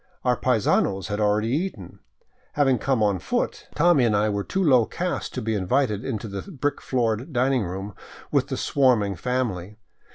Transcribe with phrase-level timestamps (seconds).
[0.23, 1.99] Our" paisanos" had already eaten.
[2.53, 6.27] Having copie on foot, Tommy and I were too low caste to be invited into
[6.27, 7.93] the brick floored dining room
[8.31, 9.77] with the swarming family.